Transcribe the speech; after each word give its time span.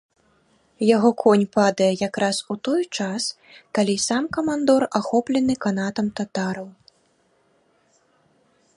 Яго 0.95 1.09
конь 1.23 1.43
падае 1.57 1.89
якраз 2.07 2.37
у 2.55 2.57
той 2.69 2.83
час, 2.99 3.23
калі 3.79 3.95
сам 4.07 4.23
камандор 4.39 4.81
ахоплены 5.01 5.55
канатам 5.67 6.07
татараў. 6.21 6.67